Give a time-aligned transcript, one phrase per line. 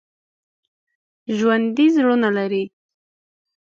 [1.37, 2.63] ژوندي زړونه لري